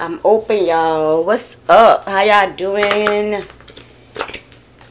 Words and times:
I'm 0.00 0.18
open, 0.24 0.64
y'all. 0.64 1.24
What's 1.26 1.58
up? 1.68 2.08
How 2.08 2.22
y'all 2.22 2.56
doing? 2.56 3.44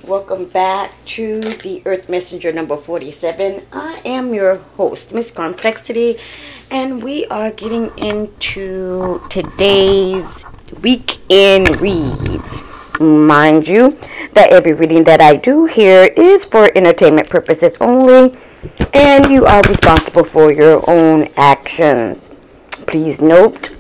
Welcome 0.04 0.46
back 0.46 1.04
to 1.18 1.40
the 1.42 1.82
Earth 1.88 2.08
Messenger 2.10 2.54
number 2.54 2.78
47. 2.78 3.66
I 3.74 4.04
am 4.06 4.36
your 4.36 4.58
host, 4.78 5.16
Miss 5.16 5.32
Complexity, 5.32 6.18
and 6.70 7.02
we 7.02 7.26
are 7.26 7.50
getting 7.50 7.90
into 7.98 9.20
today's 9.32 10.46
weekend 10.84 11.82
read. 11.82 12.42
Mind 13.00 13.68
you, 13.68 13.98
that 14.34 14.52
every 14.52 14.74
reading 14.74 15.06
that 15.06 15.22
I 15.22 15.38
do 15.38 15.66
here 15.66 16.14
is 16.16 16.46
for 16.46 16.70
entertainment 16.78 17.32
purposes 17.32 17.76
only, 17.82 18.38
and 18.94 19.26
you 19.32 19.48
are 19.48 19.64
responsible 19.64 20.24
for 20.24 20.52
your 20.52 20.88
own 20.88 21.30
actions. 21.36 22.30
Please 22.86 23.24
note 23.24 23.79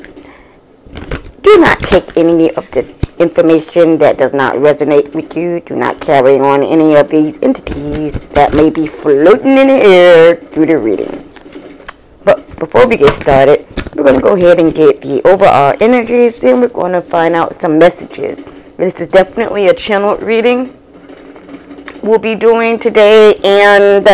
do 1.41 1.59
not 1.59 1.79
take 1.79 2.17
any 2.17 2.51
of 2.51 2.69
the 2.71 2.83
information 3.19 3.97
that 3.97 4.17
does 4.17 4.33
not 4.33 4.55
resonate 4.55 5.13
with 5.13 5.35
you. 5.35 5.59
Do 5.61 5.75
not 5.75 5.99
carry 5.99 6.39
on 6.39 6.63
any 6.63 6.95
of 6.95 7.09
these 7.09 7.35
entities 7.41 8.13
that 8.29 8.53
may 8.53 8.69
be 8.69 8.87
floating 8.87 9.57
in 9.57 9.67
the 9.67 9.81
air 9.83 10.35
through 10.35 10.67
the 10.67 10.77
reading. 10.77 11.25
But 12.23 12.59
before 12.59 12.87
we 12.87 12.97
get 12.97 13.13
started, 13.21 13.65
we're 13.95 14.03
going 14.03 14.15
to 14.15 14.21
go 14.21 14.35
ahead 14.35 14.59
and 14.59 14.73
get 14.73 15.01
the 15.01 15.21
overall 15.27 15.75
energies. 15.79 16.39
Then 16.39 16.61
we're 16.61 16.69
going 16.69 16.93
to 16.93 17.01
find 17.01 17.35
out 17.35 17.59
some 17.59 17.77
messages. 17.79 18.37
This 18.77 18.99
is 18.99 19.07
definitely 19.07 19.67
a 19.67 19.73
channel 19.73 20.15
reading 20.17 20.75
we'll 22.01 22.19
be 22.19 22.35
doing 22.35 22.79
today 22.79 23.35
and 23.43 24.07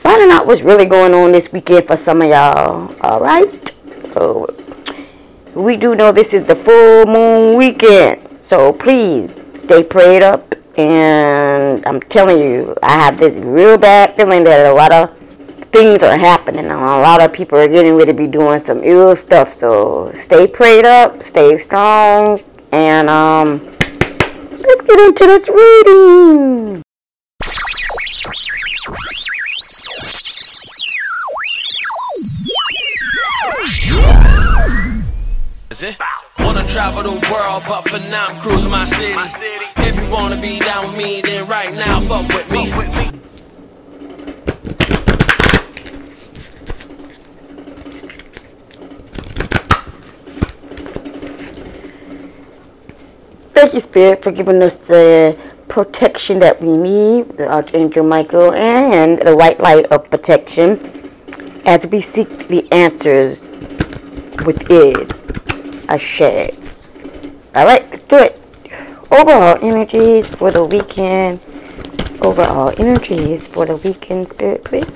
finding 0.00 0.30
out 0.30 0.46
what's 0.46 0.62
really 0.62 0.84
going 0.84 1.14
on 1.14 1.32
this 1.32 1.52
weekend 1.52 1.86
for 1.86 1.96
some 1.96 2.22
of 2.22 2.28
y'all. 2.28 2.94
All 3.00 3.20
right. 3.20 3.50
So 4.12 4.46
we 5.56 5.76
do 5.76 5.94
know 5.94 6.12
this 6.12 6.34
is 6.34 6.46
the 6.46 6.54
full 6.54 7.06
moon 7.06 7.56
weekend. 7.56 8.20
So 8.42 8.74
please 8.74 9.30
stay 9.64 9.82
prayed 9.82 10.22
up. 10.22 10.54
And 10.76 11.84
I'm 11.86 12.00
telling 12.00 12.38
you, 12.38 12.76
I 12.82 12.92
have 12.92 13.18
this 13.18 13.40
real 13.42 13.78
bad 13.78 14.10
feeling 14.14 14.44
that 14.44 14.70
a 14.70 14.74
lot 14.74 14.92
of 14.92 15.16
things 15.72 16.02
are 16.02 16.18
happening. 16.18 16.66
A 16.66 16.76
lot 16.76 17.22
of 17.22 17.32
people 17.32 17.58
are 17.58 17.66
getting 17.66 17.94
ready 17.94 18.12
to 18.12 18.16
be 18.16 18.26
doing 18.26 18.58
some 18.58 18.84
ill 18.84 19.16
stuff. 19.16 19.48
So 19.48 20.12
stay 20.12 20.46
prayed 20.46 20.84
up, 20.84 21.22
stay 21.22 21.56
strong, 21.56 22.40
and 22.72 23.08
um, 23.08 23.64
let's 23.64 24.82
get 24.82 24.98
into 25.00 25.24
this 25.24 25.48
reading. 25.48 26.65
The 37.60 37.70
world, 37.70 37.84
but 37.84 37.90
for 37.90 37.98
now 38.08 38.28
I'm 38.28 38.40
cruising 38.40 38.70
my 38.70 38.84
city. 38.84 39.14
If 39.78 39.98
you 39.98 40.08
wanna 40.10 40.40
be 40.40 40.58
down 40.58 40.88
with 40.88 40.98
me, 40.98 41.20
then 41.20 41.46
right 41.46 41.74
now 41.74 42.00
fuck 42.00 42.28
with 42.28 42.50
me. 42.50 42.70
Thank 53.52 53.74
you, 53.74 53.80
Spirit, 53.80 54.22
for 54.22 54.32
giving 54.32 54.62
us 54.62 54.74
the 54.74 55.36
protection 55.68 56.38
that 56.40 56.60
we 56.60 56.76
need, 56.76 57.36
the 57.36 57.48
Archangel 57.48 58.06
Michael, 58.06 58.52
and 58.52 59.18
the 59.20 59.34
white 59.34 59.60
light 59.60 59.86
of 59.86 60.08
protection 60.10 60.78
as 61.64 61.86
we 61.86 62.00
seek 62.00 62.48
the 62.48 62.70
answers 62.70 63.40
within 64.44 64.92
with 64.94 66.20
it. 66.20 66.65
Ashe. 67.56 67.62
Alright, 67.62 67.90
let's 67.90 68.04
do 68.04 68.16
it. 68.18 68.40
Overall 69.10 69.58
energies 69.62 70.28
for 70.28 70.50
the 70.50 70.64
weekend. 70.64 71.40
Overall 72.20 72.72
energies 72.78 73.48
for 73.48 73.64
the 73.64 73.76
weekend, 73.76 74.28
Spirit, 74.28 74.62
please. 74.62 74.86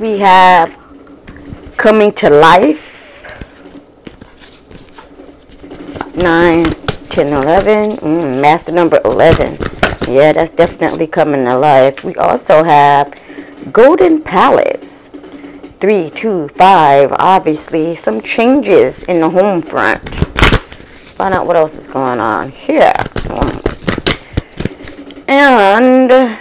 We 0.00 0.18
have 0.18 0.78
coming 1.76 2.12
to 2.12 2.30
life. 2.30 2.96
9, 6.16 6.64
10, 6.64 7.26
11. 7.26 7.96
Mm, 7.98 8.40
master 8.40 8.72
number 8.72 9.00
11. 9.04 9.58
Yeah, 10.08 10.32
that's 10.32 10.50
definitely 10.52 11.06
coming 11.06 11.44
to 11.44 11.58
life. 11.58 12.02
We 12.02 12.14
also 12.14 12.64
have 12.64 13.12
Golden 13.72 14.22
Palace 14.22 14.99
three, 15.80 16.10
two, 16.10 16.46
five. 16.48 17.10
Obviously, 17.12 17.96
some 17.96 18.20
changes 18.20 19.02
in 19.04 19.20
the 19.20 19.30
home 19.30 19.62
front. 19.62 20.06
Find 21.16 21.32
out 21.32 21.46
what 21.46 21.56
else 21.56 21.74
is 21.74 21.86
going 21.86 22.20
on 22.20 22.50
here. 22.50 22.92
And 25.26 26.38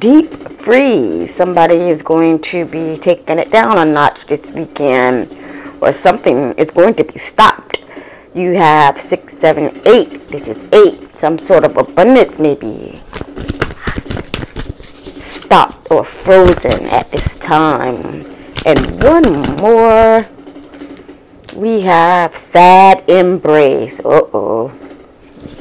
deep 0.00 0.32
freeze. 0.32 1.32
Somebody 1.32 1.76
is 1.76 2.02
going 2.02 2.40
to 2.42 2.64
be 2.64 2.98
taking 2.98 3.38
it 3.38 3.52
down 3.52 3.78
a 3.78 3.84
notch 3.84 4.26
this 4.26 4.50
weekend, 4.50 5.32
or 5.80 5.92
something 5.92 6.52
is 6.54 6.72
going 6.72 6.94
to 6.94 7.04
be 7.04 7.18
stopped. 7.20 7.84
You 8.34 8.52
have 8.52 8.98
six, 8.98 9.38
seven, 9.38 9.80
eight. 9.86 10.26
This 10.28 10.48
is 10.48 10.58
eight. 10.72 11.14
Some 11.14 11.38
sort 11.38 11.64
of 11.64 11.76
abundance 11.76 12.38
maybe 12.38 13.00
stopped 15.20 15.90
or 15.90 16.04
frozen 16.04 16.86
at 16.86 17.10
this 17.10 17.38
time. 17.38 18.24
And 18.66 19.02
one 19.02 19.56
more. 19.56 20.26
We 21.56 21.80
have 21.82 22.34
sad 22.34 23.08
embrace. 23.08 24.00
Uh 24.00 24.20
oh. 24.32 24.72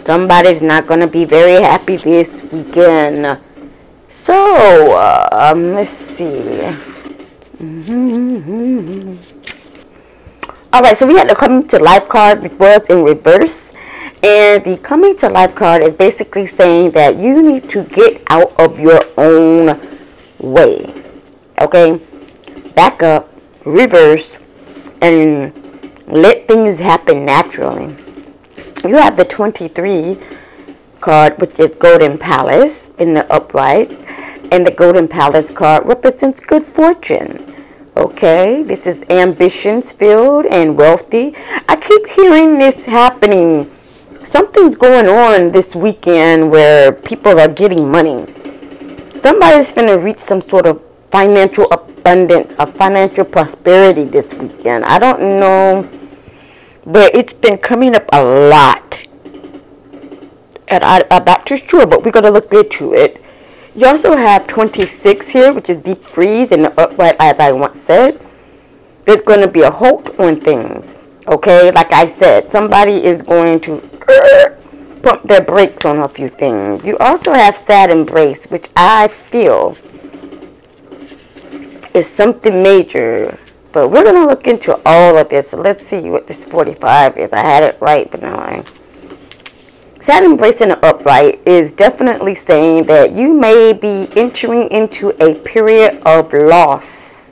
Somebody's 0.04 0.62
not 0.62 0.88
going 0.88 1.00
to 1.00 1.08
be 1.08 1.24
very 1.26 1.62
happy 1.62 1.96
this 1.96 2.52
weekend. 2.52 3.40
So, 4.24 5.00
um, 5.32 5.74
let's 5.74 5.92
see. 5.92 6.42
Mm-hmm. 7.58 9.16
All 10.74 10.82
right, 10.82 10.98
so 10.98 11.08
we 11.08 11.16
had 11.16 11.28
the 11.30 11.36
coming 11.36 11.68
to 11.70 11.80
life 11.80 12.08
card, 12.08 12.44
which 12.44 12.54
was 12.54 12.88
in 12.90 13.04
reverse. 13.04 13.76
And 14.22 14.64
the 14.64 14.78
coming 14.78 15.16
to 15.18 15.30
life 15.30 15.56
card 15.56 15.82
is 15.82 15.94
basically 15.94 16.48
saying 16.48 16.92
that 16.92 17.16
you 17.16 17.42
need 17.42 17.70
to 17.70 17.84
get 17.86 18.22
out 18.28 18.52
of 18.59 18.80
your 18.80 19.00
own 19.18 19.80
way. 20.40 20.86
Okay? 21.62 22.00
Back 22.79 23.03
up, 23.03 23.28
reverse, 23.66 24.40
and 25.01 25.51
let 26.07 26.47
things 26.47 26.79
happen 26.79 27.25
naturally. 27.25 27.94
You 28.85 28.95
have 28.95 29.17
the 29.17 29.25
23 29.25 30.17
card, 31.01 31.38
which 31.41 31.59
is 31.59 31.75
Golden 31.75 32.17
Palace 32.17 32.91
in 32.97 33.13
the 33.13 33.29
upright, 33.34 33.91
and 34.53 34.66
the 34.66 34.72
Golden 34.72 35.09
Palace 35.09 35.51
card 35.51 35.88
represents 35.88 36.40
good 36.40 36.63
fortune. 36.63 37.53
Okay, 37.97 38.63
this 38.63 38.88
is 38.88 39.03
ambitions 39.09 39.91
filled 39.91 40.46
and 40.46 40.78
wealthy. 40.78 41.35
I 41.67 41.75
keep 41.75 42.07
hearing 42.07 42.59
this 42.59 42.85
happening. 42.85 43.69
Something's 44.23 44.78
going 44.78 45.09
on 45.09 45.51
this 45.51 45.75
weekend 45.75 46.50
where 46.50 46.94
people 46.94 47.41
are 47.41 47.50
getting 47.50 47.91
money. 47.91 48.25
Somebody's 49.22 49.73
going 49.73 49.90
to 49.90 50.01
reach 50.01 50.19
some 50.19 50.40
sort 50.40 50.66
of 50.66 50.89
financial 51.12 51.66
abundance, 51.72 52.53
of 52.53 52.75
financial 52.75 53.25
prosperity 53.25 54.03
this 54.03 54.34
weekend. 54.36 54.86
I 54.86 55.00
don't 55.00 55.22
know, 55.40 55.90
but 56.86 57.14
it's 57.16 57.34
been 57.34 57.58
coming 57.58 57.96
up 57.96 58.08
a 58.14 58.24
lot. 58.24 59.00
And 60.68 60.84
I, 60.84 61.03
I'm 61.09 61.25
not 61.25 61.46
too 61.46 61.58
sure, 61.58 61.88
but 61.88 62.03
we're 62.03 62.12
going 62.12 62.25
to 62.25 62.31
look 62.31 62.53
into 62.53 62.94
it. 62.94 63.22
You 63.75 63.88
also 63.88 64.16
have 64.16 64.46
26 64.47 65.28
here, 65.28 65.53
which 65.53 65.70
is 65.70 65.78
deep 65.78 66.03
freeze 66.03 66.52
and 66.52 66.66
the 66.66 66.80
upright, 66.80 67.16
as 67.20 67.40
I 67.40 67.52
once 67.52 67.81
said. 67.81 68.20
There's 69.06 69.22
going 69.22 69.41
to 69.41 69.47
be 69.47 69.61
a 69.61 69.72
halt 69.72 70.20
on 70.20 70.35
things. 70.40 70.97
Okay, 71.28 71.72
like 71.72 71.91
I 71.91 72.08
said, 72.08 72.52
somebody 72.52 73.03
is 73.03 73.22
going 73.22 73.59
to 73.61 73.78
uh, 74.08 74.50
pump 75.02 75.23
their 75.23 75.41
brakes 75.41 75.85
on 75.85 76.00
a 76.00 76.08
few 76.08 76.28
things. 76.28 76.85
You 76.85 76.97
also 76.97 77.34
have 77.34 77.56
sad 77.56 77.90
embrace, 77.90 78.46
which 78.46 78.67
I 78.76 79.08
feel 79.08 79.76
is 81.99 82.07
something 82.07 82.63
major. 82.63 83.37
But 83.72 83.90
we're 83.90 84.03
going 84.03 84.16
to 84.16 84.25
look 84.25 84.47
into 84.47 84.81
all 84.84 85.17
of 85.17 85.29
this. 85.29 85.53
Let's 85.53 85.85
see 85.85 86.09
what 86.09 86.25
this 86.25 86.43
45 86.46 87.17
is. 87.17 87.31
I 87.31 87.41
had 87.41 87.63
it 87.63 87.78
right, 87.79 88.09
but 88.09 88.22
now 88.22 88.37
I... 88.37 88.63
Sad 90.01 90.23
embracing 90.23 90.69
the 90.69 90.84
upright 90.84 91.40
is 91.46 91.72
definitely 91.72 92.34
saying 92.34 92.85
that 92.85 93.16
you 93.16 93.34
may 93.34 93.73
be 93.73 94.07
entering 94.16 94.69
into 94.72 95.09
a 95.23 95.35
period 95.41 96.01
of 96.03 96.34
loss. 96.34 97.31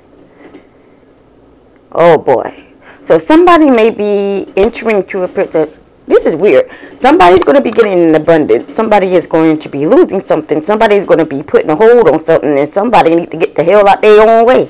Oh 1.91 2.17
boy. 2.19 2.65
So 3.03 3.17
somebody 3.17 3.71
may 3.71 3.89
be 3.89 4.51
entering 4.57 4.97
into 4.97 5.23
a 5.23 5.27
period 5.27 5.79
this 6.07 6.25
is 6.25 6.35
weird. 6.35 6.71
Somebody's 6.99 7.43
going 7.43 7.57
to 7.57 7.61
be 7.61 7.71
getting 7.71 8.09
an 8.09 8.15
abundance. 8.15 8.73
Somebody 8.73 9.15
is 9.15 9.27
going 9.27 9.59
to 9.59 9.69
be 9.69 9.85
losing 9.85 10.21
something. 10.21 10.61
Somebody's 10.61 11.03
going 11.05 11.19
to 11.19 11.25
be 11.25 11.43
putting 11.43 11.69
a 11.69 11.75
hold 11.75 12.07
on 12.07 12.19
something, 12.19 12.57
and 12.57 12.67
somebody 12.67 13.13
need 13.13 13.29
to 13.31 13.37
get 13.37 13.55
the 13.55 13.63
hell 13.63 13.87
out 13.87 14.01
their 14.01 14.21
own 14.21 14.45
way. 14.45 14.65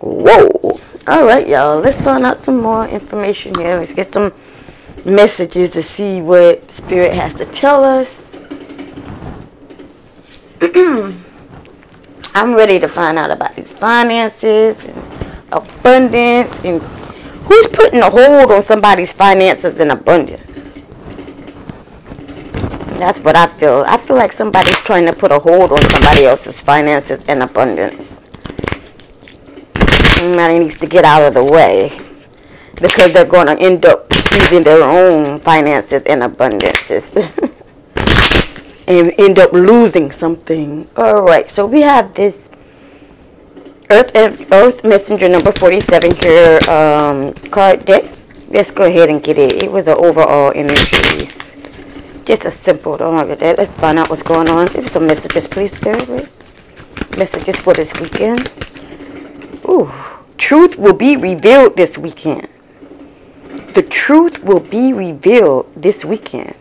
Whoa. 0.00 0.78
All 1.08 1.24
right, 1.26 1.46
y'all. 1.48 1.80
Let's 1.80 2.02
find 2.02 2.24
out 2.24 2.44
some 2.44 2.60
more 2.60 2.86
information 2.86 3.54
here. 3.56 3.76
Let's 3.76 3.92
get 3.92 4.14
some 4.14 4.32
messages 5.04 5.72
to 5.72 5.82
see 5.82 6.20
what 6.20 6.70
Spirit 6.70 7.12
has 7.14 7.34
to 7.34 7.44
tell 7.46 7.82
us. 7.82 8.20
I'm 12.34 12.54
ready 12.54 12.78
to 12.78 12.86
find 12.86 13.18
out 13.18 13.32
about 13.32 13.56
these 13.56 13.66
finances 13.66 14.84
and 14.84 14.96
abundance 15.52 16.64
and 16.64 16.80
who's 17.44 17.66
putting 17.68 18.00
a 18.00 18.10
hold 18.10 18.50
on 18.50 18.62
somebody's 18.62 19.12
finances 19.12 19.78
in 19.80 19.90
abundance. 19.90 20.44
That's 22.98 23.18
what 23.20 23.34
I 23.34 23.46
feel. 23.46 23.84
I 23.86 23.96
feel 23.98 24.16
like 24.16 24.32
somebody's 24.32 24.76
trying 24.78 25.06
to 25.06 25.12
put 25.12 25.32
a 25.32 25.38
hold 25.38 25.72
on 25.72 25.80
somebody 25.90 26.24
else's 26.24 26.60
finances 26.60 27.24
in 27.24 27.42
abundance. 27.42 28.14
Somebody 30.18 30.60
needs 30.60 30.78
to 30.78 30.86
get 30.86 31.04
out 31.04 31.22
of 31.22 31.34
the 31.34 31.44
way 31.44 31.90
because 32.80 33.12
they're 33.12 33.24
going 33.24 33.48
to 33.48 33.58
end 33.60 33.84
up 33.86 34.06
losing 34.30 34.62
their 34.62 34.82
own 34.82 35.40
finances 35.40 36.02
in 36.04 36.20
abundances. 36.20 37.12
and 38.86 39.12
end 39.18 39.38
up 39.38 39.52
losing 39.52 40.10
something. 40.10 40.88
All 40.96 41.22
right, 41.22 41.50
so 41.50 41.66
we 41.66 41.80
have 41.82 42.14
this 42.14 42.50
Earth 43.92 44.50
Earth 44.52 44.84
Messenger 44.84 45.28
number 45.28 45.52
47 45.52 46.16
here 46.16 46.58
um, 46.68 47.32
card 47.50 47.84
deck. 47.84 48.04
Let's 48.48 48.70
go 48.70 48.84
ahead 48.84 49.10
and 49.10 49.22
get 49.22 49.38
it. 49.38 49.52
It 49.52 49.70
was 49.70 49.86
an 49.86 49.96
overall 49.98 50.52
energy 50.54 51.28
just 52.24 52.44
a 52.44 52.50
simple, 52.50 52.96
don't 52.96 53.16
look 53.16 53.30
at 53.30 53.40
that. 53.40 53.58
Let's 53.58 53.76
find 53.76 53.98
out 53.98 54.08
what's 54.08 54.22
going 54.22 54.48
on. 54.48 54.66
Give 54.68 54.88
some 54.88 55.06
messages, 55.06 55.46
please, 55.46 55.76
Spirit. 55.76 56.08
Messages 57.18 57.58
for 57.60 57.74
this 57.74 57.92
weekend. 58.00 58.50
Ooh. 59.68 59.92
Truth 60.38 60.78
will 60.78 60.96
be 60.96 61.16
revealed 61.16 61.76
this 61.76 61.98
weekend. 61.98 62.48
The 63.74 63.82
truth 63.82 64.42
will 64.42 64.60
be 64.60 64.92
revealed 64.92 65.72
this 65.74 66.04
weekend. 66.04 66.54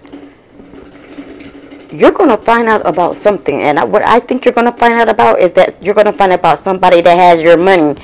You're 1.92 2.12
going 2.12 2.30
to 2.30 2.38
find 2.38 2.68
out 2.68 2.86
about 2.86 3.16
something. 3.16 3.62
And 3.62 3.92
what 3.92 4.04
I 4.04 4.20
think 4.20 4.46
you're 4.46 4.54
going 4.54 4.72
to 4.72 4.78
find 4.78 4.94
out 4.94 5.10
about 5.10 5.40
is 5.40 5.52
that 5.54 5.82
you're 5.84 5.96
going 5.96 6.06
to 6.06 6.14
find 6.14 6.32
out 6.32 6.40
about 6.40 6.64
somebody 6.64 7.02
that 7.02 7.16
has 7.16 7.42
your 7.42 7.58
money 7.58 7.96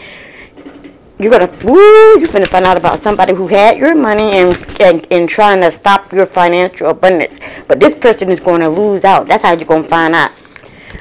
you're 1.19 1.31
gonna 1.31 1.51
woo, 1.63 2.19
you're 2.19 2.31
gonna 2.31 2.45
find 2.45 2.65
out 2.65 2.77
about 2.77 3.01
somebody 3.01 3.33
who 3.33 3.47
had 3.47 3.77
your 3.77 3.95
money 3.95 4.23
and, 4.33 4.55
and 4.79 5.07
and 5.09 5.27
trying 5.27 5.61
to 5.61 5.71
stop 5.71 6.13
your 6.13 6.27
financial 6.27 6.89
abundance. 6.89 7.33
But 7.67 7.79
this 7.79 7.95
person 7.95 8.29
is 8.29 8.39
gonna 8.39 8.69
lose 8.69 9.03
out. 9.03 9.25
That's 9.27 9.41
how 9.41 9.53
you're 9.53 9.65
gonna 9.65 9.87
find 9.87 10.13
out 10.13 10.31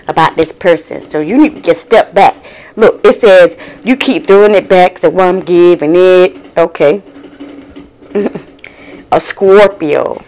about 0.08 0.34
this 0.34 0.52
person. 0.52 1.02
So 1.02 1.18
you 1.20 1.36
need 1.36 1.56
to 1.56 1.60
just 1.60 1.82
step 1.82 2.14
back. 2.14 2.34
Look, 2.76 3.04
it 3.04 3.20
says 3.20 3.58
you 3.84 3.96
keep 3.96 4.26
throwing 4.26 4.54
it 4.54 4.70
back, 4.70 4.98
so 4.98 5.18
I'm 5.20 5.40
giving 5.40 5.92
it. 5.94 6.56
Okay. 6.56 7.02
a 9.12 9.20
Scorpio. 9.20 10.24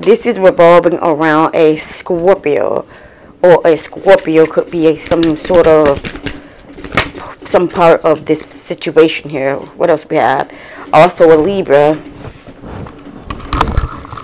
This 0.00 0.24
is 0.24 0.38
revolving 0.38 0.94
around 0.94 1.54
a 1.54 1.76
Scorpio. 1.76 2.86
Or 3.42 3.60
a 3.66 3.76
Scorpio 3.76 4.46
could 4.46 4.70
be 4.70 4.86
a, 4.86 4.98
some 4.98 5.36
sort 5.36 5.66
of 5.66 6.00
some 7.44 7.68
part 7.68 8.02
of 8.02 8.24
this 8.24 8.40
situation 8.40 9.28
here. 9.28 9.56
What 9.56 9.90
else 9.90 10.08
we 10.08 10.16
have? 10.16 10.50
Also 10.94 11.30
a 11.30 11.36
Libra. 11.36 11.96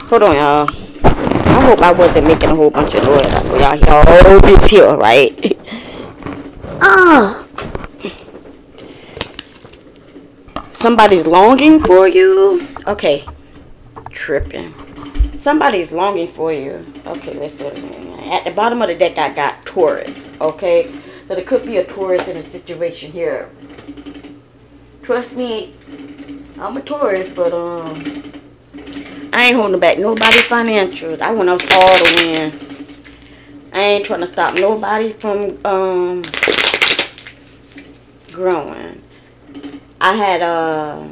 Hold 0.08 0.22
on, 0.22 0.36
y'all. 0.36 0.66
I 1.04 1.60
hope 1.66 1.80
I 1.80 1.92
wasn't 1.92 2.26
making 2.26 2.48
a 2.48 2.54
whole 2.54 2.70
bunch 2.70 2.94
of 2.94 3.04
noise. 3.04 3.26
Y'all 3.60 3.76
hear 3.76 4.22
all 4.26 4.40
this 4.40 4.70
here, 4.70 4.96
right? 4.96 5.52
Ah. 6.78 7.46
Somebody's 10.72 11.26
longing 11.26 11.80
for 11.80 12.06
you. 12.06 12.66
Okay. 12.86 13.24
Tripping. 14.10 14.85
Somebody's 15.46 15.92
longing 15.92 16.26
for 16.26 16.52
you. 16.52 16.84
Okay, 17.06 17.32
let's 17.34 17.56
see. 17.56 17.66
At 18.32 18.42
the 18.42 18.50
bottom 18.50 18.82
of 18.82 18.88
the 18.88 18.96
deck, 18.96 19.16
I 19.16 19.32
got 19.32 19.64
Taurus. 19.64 20.28
Okay. 20.40 20.90
So 21.28 21.36
there 21.36 21.44
could 21.44 21.64
be 21.64 21.76
a 21.76 21.84
Taurus 21.84 22.26
in 22.26 22.36
a 22.36 22.42
situation 22.42 23.12
here. 23.12 23.48
Trust 25.04 25.36
me, 25.36 25.72
I'm 26.58 26.76
a 26.76 26.80
Taurus, 26.82 27.32
but 27.32 27.52
um, 27.52 27.94
I 29.32 29.46
ain't 29.46 29.56
holding 29.56 29.78
back 29.78 30.00
nobody's 30.00 30.42
financials. 30.46 31.20
I 31.20 31.30
want 31.30 31.48
us 31.48 31.62
all 31.70 31.96
to 31.96 32.26
win. 32.26 32.52
I 33.72 33.78
ain't 33.78 34.04
trying 34.04 34.22
to 34.22 34.26
stop 34.26 34.58
nobody 34.58 35.12
from 35.12 35.64
um 35.64 36.22
growing. 38.32 39.00
I 40.00 40.12
had 40.16 40.42
uh 40.42 41.06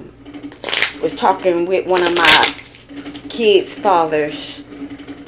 was 1.00 1.14
talking 1.14 1.66
with 1.66 1.86
one 1.86 2.02
of 2.02 2.16
my 2.16 2.63
kids' 3.34 3.74
fathers, 3.74 4.62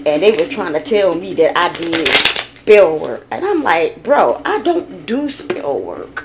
and 0.07 0.23
they 0.23 0.31
was 0.31 0.49
trying 0.49 0.73
to 0.75 0.81
tell 0.81 1.15
me 1.17 1.35
that 1.35 1.59
I 1.59 1.73
did 1.73 2.07
spell 2.07 2.99
work. 2.99 3.27
And 3.33 3.45
I'm 3.45 3.63
like, 3.63 4.05
bro, 4.05 4.41
I 4.45 4.63
don't 4.63 5.07
do 5.07 5.29
spell 5.29 5.81
work. 5.81 6.21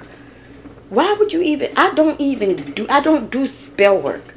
Why 0.90 1.16
would 1.18 1.34
you 1.34 1.42
even, 1.42 1.72
I 1.76 1.94
don't 1.96 2.20
even 2.22 2.74
do, 2.74 2.86
I 2.88 3.02
don't 3.02 3.32
do 3.32 3.48
spell 3.48 3.98
work. 3.98 4.36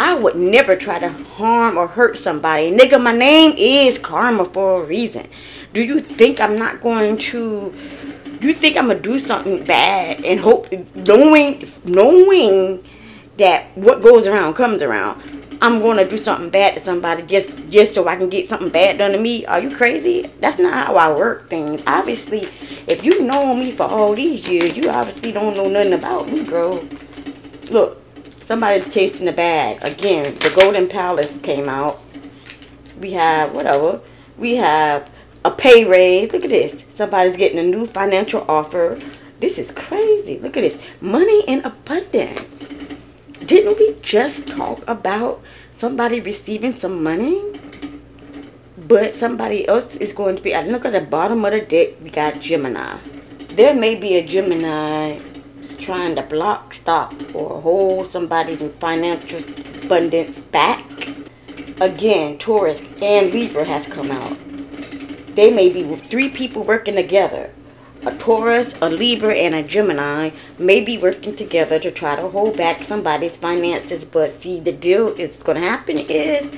I 0.00 0.18
would 0.18 0.34
never 0.34 0.74
try 0.74 0.98
to 0.98 1.08
harm 1.08 1.76
or 1.76 1.86
hurt 1.86 2.18
somebody. 2.18 2.72
Nigga, 2.72 3.00
my 3.00 3.16
name 3.16 3.54
is 3.56 3.98
Karma 3.98 4.46
for 4.46 4.82
a 4.82 4.86
reason. 4.86 5.28
Do 5.74 5.82
you 5.82 6.00
think 6.00 6.40
I'm 6.40 6.58
not 6.58 6.82
going 6.82 7.16
to, 7.18 7.72
do 8.40 8.48
you 8.48 8.54
think 8.54 8.76
I'm 8.76 8.88
to 8.88 8.98
do 8.98 9.20
something 9.20 9.62
bad 9.64 10.24
and 10.24 10.40
hope, 10.40 10.72
knowing, 10.96 11.68
knowing 11.84 12.82
that 13.36 13.76
what 13.76 14.02
goes 14.02 14.26
around 14.26 14.54
comes 14.54 14.82
around. 14.82 15.41
I'm 15.62 15.80
going 15.80 15.96
to 15.96 16.10
do 16.10 16.20
something 16.20 16.50
bad 16.50 16.74
to 16.74 16.84
somebody 16.84 17.22
just 17.22 17.68
just 17.68 17.94
so 17.94 18.08
I 18.08 18.16
can 18.16 18.28
get 18.28 18.48
something 18.48 18.68
bad 18.68 18.98
done 18.98 19.12
to 19.12 19.20
me. 19.20 19.46
Are 19.46 19.60
you 19.60 19.70
crazy? 19.70 20.28
That's 20.40 20.58
not 20.58 20.74
how 20.74 20.96
I 20.96 21.16
work 21.16 21.48
things. 21.48 21.80
Obviously, 21.86 22.40
if 22.88 23.04
you 23.04 23.22
know 23.22 23.54
me 23.54 23.70
for 23.70 23.84
all 23.84 24.12
these 24.16 24.48
years, 24.48 24.76
you 24.76 24.90
obviously 24.90 25.30
don't 25.30 25.56
know 25.56 25.68
nothing 25.68 25.92
about 25.92 26.28
me, 26.28 26.42
bro. 26.42 26.84
Look, 27.70 28.02
somebody's 28.34 28.92
chasing 28.92 29.26
the 29.26 29.32
bag. 29.32 29.78
Again, 29.82 30.34
the 30.34 30.52
Golden 30.52 30.88
Palace 30.88 31.38
came 31.38 31.68
out. 31.68 32.00
We 32.98 33.12
have, 33.12 33.54
whatever. 33.54 34.00
We 34.36 34.56
have 34.56 35.08
a 35.44 35.52
pay 35.52 35.84
raise. 35.84 36.32
Look 36.32 36.42
at 36.42 36.50
this. 36.50 36.86
Somebody's 36.88 37.36
getting 37.36 37.60
a 37.60 37.62
new 37.62 37.86
financial 37.86 38.44
offer. 38.50 38.98
This 39.38 39.60
is 39.60 39.70
crazy. 39.70 40.40
Look 40.40 40.56
at 40.56 40.62
this. 40.62 40.82
Money 41.00 41.44
in 41.46 41.64
abundance. 41.64 42.51
Didn't 43.46 43.76
we 43.78 43.96
just 44.02 44.46
talk 44.46 44.88
about 44.88 45.42
somebody 45.72 46.20
receiving 46.20 46.78
some 46.78 47.02
money? 47.02 47.42
But 48.78 49.16
somebody 49.16 49.66
else 49.66 49.96
is 49.96 50.12
going 50.12 50.36
to 50.36 50.42
be. 50.42 50.54
I 50.54 50.64
look 50.64 50.84
at 50.84 50.92
the 50.92 51.00
bottom 51.00 51.44
of 51.44 51.52
the 51.52 51.60
deck. 51.60 52.00
We 52.00 52.10
got 52.10 52.40
Gemini. 52.40 52.98
There 53.50 53.74
may 53.74 53.96
be 53.96 54.16
a 54.16 54.26
Gemini 54.26 55.18
trying 55.78 56.14
to 56.14 56.22
block, 56.22 56.74
stop, 56.74 57.12
or 57.34 57.60
hold 57.60 58.10
somebody's 58.10 58.62
financial 58.76 59.40
abundance 59.82 60.38
back. 60.38 60.84
Again, 61.80 62.38
Taurus 62.38 62.80
and 63.02 63.32
Libra 63.32 63.64
has 63.64 63.86
come 63.88 64.12
out. 64.12 64.36
They 65.34 65.52
may 65.52 65.68
be 65.72 65.82
three 65.96 66.28
people 66.28 66.62
working 66.62 66.94
together 66.94 67.50
a 68.04 68.16
Taurus, 68.16 68.74
a 68.82 68.88
Libra, 68.88 69.34
and 69.34 69.54
a 69.54 69.62
Gemini 69.62 70.30
may 70.58 70.80
be 70.80 70.98
working 70.98 71.36
together 71.36 71.78
to 71.78 71.90
try 71.90 72.16
to 72.16 72.28
hold 72.28 72.56
back 72.56 72.82
somebody's 72.84 73.36
finances. 73.36 74.04
But 74.04 74.42
see, 74.42 74.60
the 74.60 74.72
deal 74.72 75.08
is 75.08 75.42
going 75.42 75.60
to 75.60 75.66
happen 75.66 75.98
is 75.98 76.50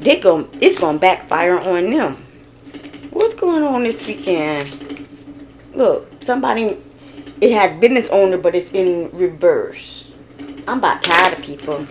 they 0.00 0.20
going 0.20 0.48
it's 0.60 0.78
going 0.78 0.96
to 0.96 1.00
backfire 1.00 1.58
on 1.58 1.90
them. 1.90 2.16
What's 3.10 3.34
going 3.34 3.62
on 3.62 3.82
this 3.82 4.06
weekend? 4.06 5.06
Look, 5.74 6.22
somebody 6.22 6.78
it 7.40 7.52
has 7.52 7.80
business 7.80 8.08
owner, 8.10 8.38
but 8.38 8.54
it's 8.54 8.72
in 8.72 9.10
reverse. 9.12 10.10
I'm 10.68 10.78
about 10.78 11.02
tired 11.02 11.38
of 11.38 11.44
people. 11.44 11.86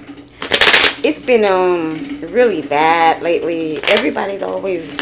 It's 1.04 1.26
been 1.26 1.44
um 1.46 2.32
really 2.32 2.62
bad 2.62 3.22
lately. 3.24 3.80
Everybody's 3.84 4.44
always 4.44 4.96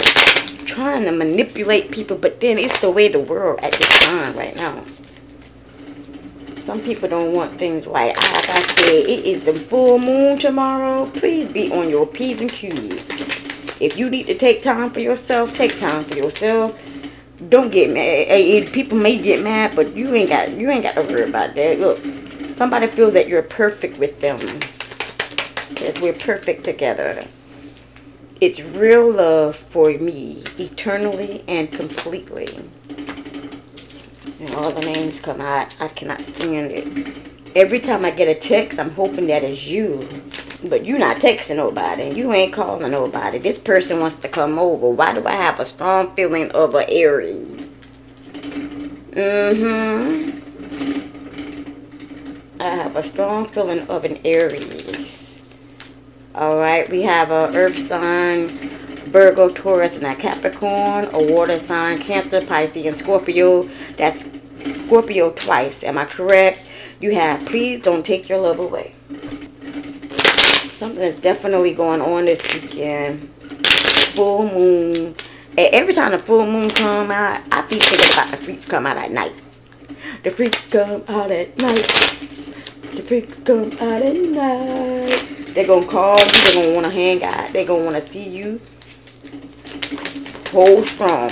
trying 0.65 1.03
to 1.03 1.11
manipulate 1.11 1.48
people, 1.91 2.17
but 2.17 2.39
then 2.39 2.57
it's 2.57 2.79
the 2.79 2.89
way 2.89 3.07
the 3.07 3.19
world 3.19 3.59
at 3.61 3.73
this 3.73 4.05
time 4.07 4.35
right 4.35 4.55
now. 4.55 4.83
Some 6.63 6.81
people 6.81 7.09
don't 7.09 7.33
want 7.33 7.57
things. 7.57 7.87
Like 7.87 8.15
I 8.17 8.59
said, 8.61 9.05
it 9.05 9.25
is 9.25 9.43
the 9.43 9.53
full 9.53 9.97
moon 9.97 10.37
tomorrow. 10.37 11.09
Please 11.11 11.51
be 11.51 11.71
on 11.71 11.89
your 11.89 12.05
P's 12.05 12.41
and 12.41 12.51
Q's. 12.51 13.81
If 13.81 13.97
you 13.97 14.09
need 14.09 14.27
to 14.27 14.37
take 14.37 14.61
time 14.61 14.89
for 14.89 14.99
yourself, 14.99 15.53
take 15.55 15.79
time 15.79 16.03
for 16.03 16.15
yourself. 16.15 16.79
Don't 17.47 17.71
get 17.71 17.91
mad. 17.91 18.71
People 18.73 18.97
may 18.97 19.17
get 19.17 19.41
mad, 19.41 19.75
but 19.75 19.95
you 19.95 20.13
ain't 20.13 20.29
got 20.29 20.51
you 20.51 20.69
ain't 20.69 20.83
got 20.83 20.95
to 20.95 21.01
worry 21.01 21.27
about 21.27 21.55
that. 21.55 21.79
Look, 21.79 21.97
somebody 22.57 22.87
feels 22.87 23.13
that 23.13 23.27
you're 23.27 23.41
perfect 23.41 23.97
with 23.97 24.19
them. 24.21 24.37
That 25.77 25.99
we're 26.01 26.13
perfect 26.13 26.65
together. 26.65 27.25
It's 28.41 28.61
real 28.61 29.11
love 29.11 29.57
for 29.57 29.89
me, 29.89 30.41
eternally 30.57 31.43
and 31.49 31.69
completely. 31.69 32.47
And 34.39 34.55
all 34.55 34.71
the 34.71 34.79
names 34.79 35.19
come 35.19 35.41
out. 35.41 35.75
I 35.81 35.89
cannot 35.89 36.21
stand 36.21 36.71
it. 36.71 37.17
Every 37.53 37.81
time 37.81 38.05
I 38.05 38.11
get 38.11 38.29
a 38.29 38.35
text, 38.35 38.79
I'm 38.79 38.91
hoping 38.91 39.27
that 39.27 39.43
it's 39.43 39.67
you. 39.67 40.07
But 40.63 40.85
you're 40.85 40.99
not 40.99 41.17
texting 41.17 41.57
nobody. 41.57 42.11
You 42.11 42.31
ain't 42.31 42.53
calling 42.53 42.89
nobody. 42.89 43.39
This 43.39 43.59
person 43.59 43.99
wants 43.99 44.21
to 44.21 44.29
come 44.29 44.57
over. 44.57 44.89
Why 44.89 45.13
do 45.13 45.27
I 45.27 45.33
have 45.33 45.59
a 45.59 45.65
strong 45.65 46.15
feeling 46.15 46.49
of 46.51 46.73
an 46.75 46.85
Aries? 46.87 47.67
Mm-hmm. 49.11 50.39
I 52.61 52.69
have 52.69 52.95
a 52.95 53.03
strong 53.03 53.47
feeling 53.47 53.85
of 53.87 54.05
an 54.05 54.17
Aries. 54.23 54.78
Alright, 56.35 56.89
we 56.91 57.01
have 57.01 57.31
a 57.31 57.49
Earth 57.55 57.87
sign, 57.87 58.49
Virgo, 59.09 59.49
Taurus, 59.49 59.97
and 59.97 60.05
a 60.05 60.15
Capricorn, 60.15 61.09
a 61.11 61.33
water 61.33 61.57
sign, 61.57 61.97
Cancer, 61.97 62.45
Pisces, 62.45 62.85
and 62.85 62.95
Scorpio. 62.95 63.67
That's 63.97 64.27
Scorpio 64.85 65.31
twice. 65.31 65.83
Am 65.83 65.97
I 65.97 66.05
correct? 66.05 66.63
You 67.01 67.15
have, 67.15 67.43
please 67.47 67.81
don't 67.81 68.05
take 68.05 68.29
your 68.29 68.37
love 68.37 68.59
away. 68.59 68.93
Something 70.77 71.01
is 71.01 71.19
definitely 71.19 71.73
going 71.73 71.99
on 71.99 72.25
this 72.25 72.41
weekend. 72.53 73.27
Full 74.13 74.43
moon. 74.53 75.15
And 75.57 75.73
every 75.73 75.95
time 75.95 76.11
the 76.11 76.19
full 76.19 76.45
moon 76.45 76.69
come 76.69 77.09
out, 77.09 77.41
I 77.51 77.61
be 77.61 77.79
thinking 77.79 78.13
about 78.13 78.29
the 78.29 78.37
freaks 78.37 78.65
come 78.65 78.85
out 78.85 78.97
at 78.97 79.09
night. 79.09 79.41
The 80.21 80.29
freaks 80.29 80.63
come 80.67 81.03
out 81.07 81.31
at 81.31 81.57
night. 81.57 81.87
The 82.93 83.01
freaks 83.01 83.33
come 83.43 83.71
out 83.73 84.01
at 84.03 84.15
night. 84.15 85.38
They're 85.59 85.67
gonna 85.67 85.85
call 85.87 86.17
you. 86.17 86.25
They're 86.31 86.63
gonna 86.63 86.73
wanna 86.73 86.89
hang 86.89 87.21
out. 87.21 87.51
They're 87.51 87.65
gonna 87.65 87.83
wanna 87.83 88.01
see 88.01 88.23
you. 88.23 88.61
Hold 90.51 90.87
strong. 90.87 91.29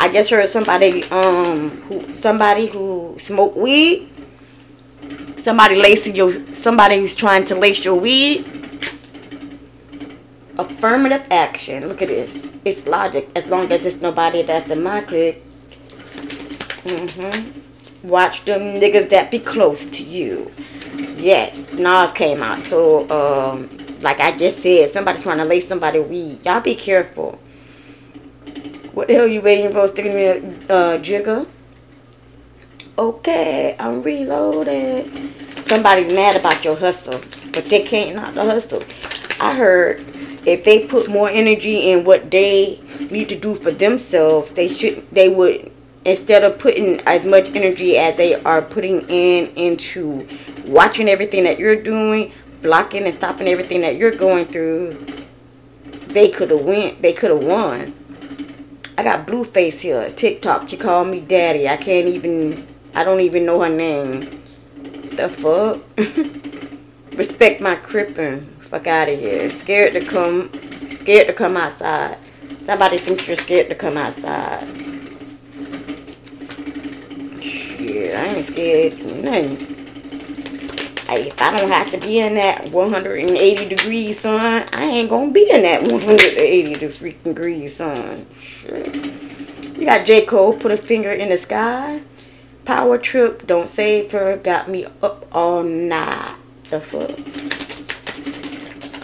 I 0.00 0.08
just 0.10 0.30
heard 0.30 0.48
somebody 0.48 1.04
um 1.10 1.68
who 1.82 2.14
somebody 2.14 2.68
who 2.68 3.16
smoked 3.18 3.58
weed. 3.58 4.08
Somebody 5.42 5.74
lacing 5.74 6.14
your 6.14 6.32
somebody 6.54 6.96
who's 6.96 7.14
trying 7.14 7.44
to 7.44 7.54
lace 7.54 7.84
your 7.84 7.96
weed. 7.96 8.46
Affirmative 10.56 11.26
action. 11.30 11.86
Look 11.86 12.00
at 12.00 12.08
this. 12.08 12.50
It's 12.64 12.86
logic. 12.86 13.28
As 13.36 13.44
long 13.48 13.70
as 13.70 13.84
it's 13.84 14.00
nobody 14.00 14.40
that's 14.40 14.70
in 14.70 14.82
my 14.82 15.02
clique. 15.02 15.46
Mm-hmm. 16.88 18.08
Watch 18.08 18.46
them 18.46 18.80
niggas 18.80 19.10
that 19.10 19.30
be 19.30 19.38
close 19.38 19.84
to 19.84 20.02
you. 20.02 20.50
Yes, 21.18 21.63
Nas 21.78 22.12
came 22.12 22.42
out. 22.42 22.58
So, 22.60 23.08
um, 23.10 23.68
like 24.00 24.20
I 24.20 24.36
just 24.36 24.58
said, 24.58 24.92
somebody 24.92 25.20
trying 25.20 25.38
to 25.38 25.44
lay 25.44 25.60
somebody 25.60 26.00
weed. 26.00 26.44
Y'all 26.44 26.60
be 26.60 26.74
careful. 26.74 27.38
What 28.92 29.08
the 29.08 29.14
hell 29.14 29.26
you 29.26 29.40
waiting 29.40 29.72
for? 29.72 29.88
Sticking 29.88 30.14
me 30.14 30.24
a 30.24 30.36
uh, 30.72 30.98
jigger? 30.98 31.46
Okay, 32.96 33.74
I'm 33.80 34.02
reloaded. 34.02 35.10
Somebody's 35.66 36.14
mad 36.14 36.36
about 36.36 36.64
your 36.64 36.76
hustle, 36.76 37.20
but 37.52 37.64
they 37.64 37.82
can't 37.82 38.14
not 38.14 38.34
the 38.34 38.44
hustle. 38.44 38.84
I 39.40 39.54
heard 39.54 40.04
if 40.46 40.64
they 40.64 40.86
put 40.86 41.08
more 41.08 41.28
energy 41.28 41.90
in 41.90 42.04
what 42.04 42.30
they 42.30 42.80
need 43.10 43.28
to 43.30 43.38
do 43.38 43.54
for 43.54 43.72
themselves, 43.72 44.52
they 44.52 44.68
should 44.68 45.10
they 45.10 45.28
would 45.28 45.72
instead 46.04 46.44
of 46.44 46.58
putting 46.58 47.00
as 47.00 47.26
much 47.26 47.46
energy 47.54 47.96
as 47.96 48.16
they 48.16 48.34
are 48.42 48.62
putting 48.62 49.00
in 49.08 49.46
into 49.56 50.28
watching 50.66 51.08
everything 51.08 51.44
that 51.44 51.58
you're 51.58 51.80
doing, 51.80 52.32
blocking 52.62 53.04
and 53.04 53.14
stopping 53.14 53.48
everything 53.48 53.82
that 53.82 53.96
you're 53.96 54.10
going 54.10 54.46
through, 54.46 54.92
they 56.08 56.30
could 56.30 56.50
have 56.50 56.64
went. 56.64 57.02
They 57.02 57.12
could 57.12 57.30
have 57.30 57.44
won. 57.44 57.94
I 58.96 59.02
got 59.02 59.26
Blueface 59.26 59.80
here, 59.80 60.10
TikTok. 60.10 60.68
She 60.68 60.76
called 60.76 61.08
me 61.08 61.20
daddy. 61.20 61.68
I 61.68 61.76
can't 61.76 62.06
even. 62.06 62.66
I 62.94 63.02
don't 63.02 63.20
even 63.20 63.44
know 63.44 63.60
her 63.60 63.68
name. 63.68 64.20
The 65.16 65.28
fuck? 65.28 65.82
Respect 67.18 67.60
my 67.60 67.76
crippin'. 67.76 68.46
Fuck 68.60 68.86
out 68.86 69.08
of 69.08 69.18
here. 69.18 69.50
Scared 69.50 69.92
to 69.94 70.04
come. 70.04 70.50
Scared 71.00 71.26
to 71.26 71.32
come 71.32 71.56
outside. 71.56 72.18
Somebody 72.64 72.98
thinks 72.98 73.26
you're 73.26 73.36
scared 73.36 73.68
to 73.68 73.74
come 73.74 73.96
outside. 73.96 74.66
Shit, 77.42 78.16
I 78.16 78.24
ain't 78.26 78.46
scared 78.46 78.98
nothing. 79.22 79.73
If 81.08 81.40
I 81.40 81.56
don't 81.56 81.70
have 81.70 81.90
to 81.90 81.98
be 81.98 82.20
in 82.20 82.34
that 82.34 82.70
180 82.70 83.68
degrees 83.68 84.20
sun, 84.20 84.66
I 84.72 84.84
ain't 84.84 85.10
gonna 85.10 85.30
be 85.30 85.50
in 85.50 85.62
that 85.62 85.82
180 85.82 86.74
degrees 87.22 87.76
sun. 87.76 88.26
Shit. 88.38 88.94
You 89.76 89.84
got 89.84 90.06
J. 90.06 90.24
Cole, 90.24 90.54
put 90.54 90.72
a 90.72 90.76
finger 90.76 91.10
in 91.12 91.28
the 91.28 91.38
sky. 91.38 92.00
Power 92.64 92.96
trip, 92.96 93.46
don't 93.46 93.68
save 93.68 94.12
her, 94.12 94.38
got 94.38 94.68
me 94.68 94.86
up 95.02 95.26
all 95.32 95.62
night. 95.62 96.36
The 96.70 96.80
fuck? 96.80 97.10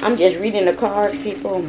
I'm 0.03 0.17
just 0.17 0.39
reading 0.41 0.65
the 0.65 0.73
cards, 0.73 1.19
people. 1.19 1.63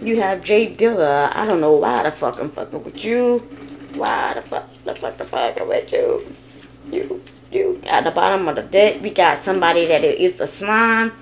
You 0.00 0.20
have 0.20 0.44
Jay 0.44 0.72
Dilla. 0.72 1.34
I 1.34 1.46
don't 1.46 1.60
know 1.60 1.72
why 1.72 2.04
the 2.04 2.12
fuck 2.12 2.38
I'm 2.40 2.50
fucking 2.50 2.84
with 2.84 3.04
you. 3.04 3.38
Why 3.94 4.34
the 4.34 4.42
fuck 4.42 4.68
the 4.84 4.94
fuck 4.94 5.16
the 5.16 5.24
fucking 5.24 5.66
with 5.66 5.90
you? 5.92 6.36
You 6.92 7.22
you 7.50 7.80
at 7.96 8.04
the 8.04 8.10
bottom 8.10 8.46
of 8.46 8.56
the 8.56 8.62
deck 8.62 9.00
we 9.00 9.08
got 9.08 9.38
somebody 9.38 9.86
that 9.86 10.04
is 10.04 10.38
a 10.40 10.46
slime. 10.46 11.12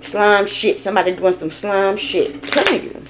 Slime 0.00 0.46
shit. 0.46 0.78
Somebody 0.78 1.12
doing 1.16 1.32
some 1.32 1.50
slime 1.50 1.96
shit. 1.96 2.40
Telling 2.42 2.84
you. 2.84 3.02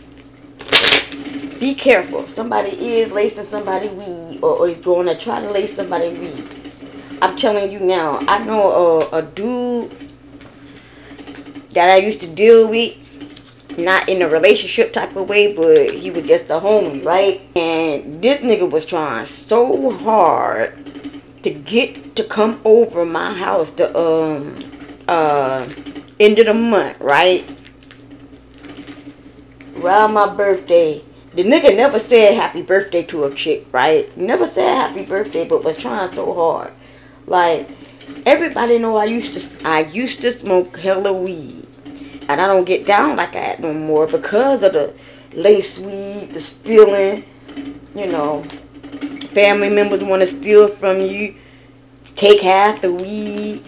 Be 1.61 1.75
careful. 1.75 2.27
Somebody 2.27 2.71
is 2.71 3.13
lacing 3.13 3.47
somebody 3.47 3.89
weed 3.89 4.41
or 4.43 4.69
is 4.69 4.79
going 4.79 5.07
to 5.09 5.17
try 5.17 5.41
to 5.41 5.51
lace 5.51 5.77
somebody 5.77 6.09
weed. 6.09 6.45
I'm 7.21 7.37
telling 7.37 7.71
you 7.71 7.81
now. 7.81 8.19
I 8.29 8.43
know 8.45 9.01
a, 9.13 9.19
a 9.19 9.23
dude 9.23 9.95
that 11.73 11.91
I 11.91 11.97
used 11.97 12.21
to 12.23 12.29
deal 12.29 12.69
with 12.69 12.99
not 13.77 14.09
in 14.09 14.23
a 14.23 14.29
relationship 14.29 14.93
type 14.93 15.17
of 15.17 15.29
way, 15.29 15.55
but 15.55 15.91
he 15.91 16.11
was 16.11 16.25
just 16.25 16.45
a 16.45 16.61
homie, 16.61 17.05
right? 17.05 17.43
And 17.57 18.23
this 18.23 18.41
nigga 18.41 18.71
was 18.71 18.87
trying 18.87 19.27
so 19.27 19.91
hard 19.91 20.84
to 21.45 21.51
get 21.51 22.17
to 22.17 22.25
come 22.25 22.61
over 22.65 23.05
my 23.05 23.33
house 23.35 23.71
the 23.73 23.97
um 23.97 24.59
uh 25.07 25.69
end 26.19 26.39
of 26.39 26.47
the 26.47 26.55
month, 26.55 26.99
right? 27.01 27.45
Around 29.77 30.15
my 30.15 30.35
birthday. 30.35 31.03
The 31.35 31.43
nigga 31.43 31.77
never 31.77 31.99
said 31.99 32.35
happy 32.35 32.63
birthday 32.63 33.03
to 33.05 33.25
a 33.25 33.35
chick, 33.35 33.67
right? 33.73 34.15
Never 34.17 34.47
said 34.47 34.75
happy 34.75 35.05
birthday, 35.05 35.47
but 35.47 35.65
was 35.65 35.77
trying 35.77 36.13
so 36.13 36.33
hard. 36.33 36.73
Like 37.27 37.69
everybody 38.25 38.79
know 38.79 38.97
I 38.97 39.05
used 39.05 39.35
to 39.35 39.69
I 39.69 39.81
used 39.81 40.23
to 40.23 40.33
smoke 40.33 40.79
hella 40.79 41.13
weed. 41.13 41.67
And 42.27 42.41
I 42.41 42.47
don't 42.47 42.65
get 42.65 42.87
down 42.87 43.17
like 43.17 43.35
that 43.35 43.61
no 43.61 43.75
more 43.75 44.07
because 44.07 44.63
of 44.63 44.73
the 44.73 44.95
lace 45.35 45.79
weed, 45.79 46.31
the 46.33 46.41
stealing, 46.41 47.25
you 47.95 48.07
know. 48.07 48.45
Family 49.35 49.69
members 49.69 50.05
want 50.05 50.23
to 50.23 50.29
steal 50.29 50.69
from 50.69 51.01
you, 51.01 51.35
take 52.15 52.41
half 52.41 52.81
the 52.81 52.93
weed, 52.93 53.63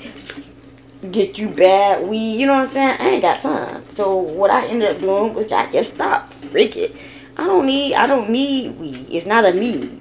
get 1.10 1.38
you 1.38 1.48
bad 1.48 2.06
weed. 2.06 2.40
You 2.40 2.46
know 2.46 2.54
what 2.54 2.68
I'm 2.68 2.72
saying? 2.74 2.96
I 3.00 3.08
ain't 3.08 3.22
got 3.22 3.36
time. 3.38 3.84
So 3.84 4.16
what 4.16 4.50
I 4.50 4.66
ended 4.66 4.92
up 4.92 5.00
doing 5.00 5.34
was 5.34 5.50
I 5.50 5.70
just 5.72 5.94
stopped. 5.94 6.32
Freak 6.32 6.76
it. 6.76 6.94
I 7.36 7.44
don't 7.44 7.66
need. 7.66 7.94
I 7.94 8.06
don't 8.06 8.30
need 8.30 8.78
weed. 8.78 9.06
It's 9.10 9.26
not 9.26 9.44
a 9.44 9.52
need. 9.52 10.00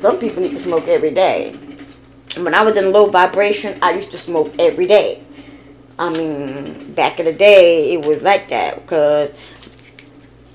Some 0.00 0.18
people 0.18 0.42
need 0.42 0.52
to 0.52 0.62
smoke 0.62 0.88
every 0.88 1.12
day. 1.12 1.52
When 2.38 2.54
I 2.54 2.62
was 2.62 2.76
in 2.76 2.92
low 2.92 3.10
vibration, 3.10 3.78
I 3.82 3.92
used 3.92 4.10
to 4.10 4.16
smoke 4.16 4.54
every 4.58 4.86
day. 4.86 5.22
I 5.98 6.10
mean, 6.10 6.92
back 6.92 7.18
in 7.18 7.26
the 7.26 7.32
day, 7.32 7.94
it 7.94 8.04
was 8.04 8.22
like 8.22 8.48
that 8.48 8.82
because 8.82 9.30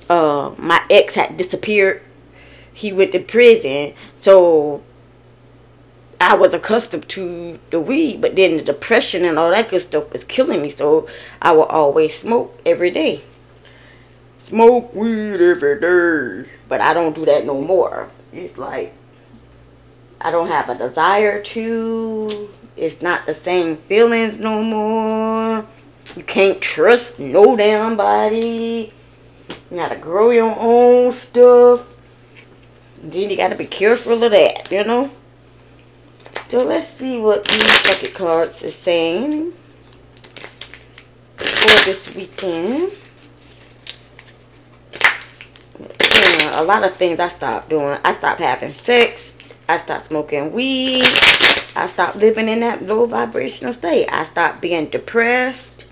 uh, 0.10 0.54
my 0.58 0.84
ex 0.90 1.16
had 1.16 1.38
disappeared. 1.38 2.04
He 2.82 2.92
went 2.92 3.12
to 3.12 3.20
prison, 3.20 3.94
so 4.16 4.82
I 6.20 6.34
was 6.34 6.52
accustomed 6.56 7.08
to 7.10 7.60
the 7.70 7.80
weed, 7.80 8.22
but 8.22 8.36
then 8.36 8.58
the 8.58 8.64
depression 8.64 9.24
and 9.24 9.38
all 9.38 9.52
that 9.52 9.70
good 9.70 9.84
stuff 9.84 10.12
was 10.12 10.24
killing 10.24 10.64
me. 10.64 10.72
So 10.72 11.08
I 11.40 11.52
would 11.52 11.70
always 11.70 12.18
smoke 12.18 12.60
every 12.66 12.90
day. 12.90 13.22
Smoke 14.44 14.96
weed 14.96 15.40
every 15.42 15.80
day, 15.80 16.50
but 16.68 16.82
I 16.82 16.96
don't 16.96 17.14
do 17.14 17.24
that 17.26 17.46
no 17.46 17.62
more. 17.62 18.10
It's 18.34 18.58
like 18.58 18.96
I 20.20 20.32
don't 20.32 20.48
have 20.48 20.68
a 20.68 20.76
desire 20.76 21.40
to. 21.44 22.50
It's 22.76 23.04
not 23.04 23.28
the 23.28 23.36
same 23.36 23.78
feelings 23.78 24.40
no 24.40 24.64
more. 24.64 25.68
You 26.16 26.24
can't 26.24 26.60
trust 26.60 27.20
no 27.20 27.56
damn 27.56 27.96
body. 27.96 28.92
You 29.70 29.78
gotta 29.78 29.98
grow 29.98 30.32
your 30.32 30.56
own 30.58 31.14
stuff. 31.14 31.92
You 33.04 33.36
gotta 33.36 33.56
be 33.56 33.66
careful 33.66 34.24
of 34.24 34.32
that, 34.32 34.72
you 34.72 34.84
know? 34.84 35.10
So 36.50 36.64
let's 36.64 36.88
see 36.90 37.20
what 37.20 37.46
these 37.46 37.64
bucket 37.84 38.14
cards 38.14 38.62
is 38.62 38.76
saying 38.76 39.52
for 41.38 41.86
this 41.86 42.14
weekend. 42.16 42.92
A 46.54 46.64
lot 46.64 46.84
of 46.84 46.94
things 46.96 47.20
I 47.20 47.30
stopped 47.30 47.70
doing. 47.70 47.98
I 48.04 48.14
stopped 48.14 48.40
having 48.40 48.74
sex. 48.74 49.34
I 49.68 49.78
stopped 49.78 50.08
smoking 50.08 50.52
weed. 50.52 51.04
I 51.76 51.88
stopped 51.88 52.18
living 52.18 52.50
in 52.50 52.60
that 52.60 52.84
low 52.84 53.06
vibrational 53.06 53.74
state. 53.74 54.10
I 54.10 54.26
stopped 54.26 54.62
being 54.62 54.88
depressed. 54.88 55.86